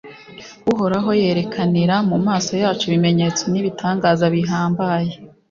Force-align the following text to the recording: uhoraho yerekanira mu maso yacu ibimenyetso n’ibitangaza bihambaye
uhoraho 0.71 1.09
yerekanira 1.21 1.95
mu 2.09 2.17
maso 2.27 2.51
yacu 2.63 2.83
ibimenyetso 2.87 3.43
n’ibitangaza 3.47 4.25
bihambaye 4.35 5.11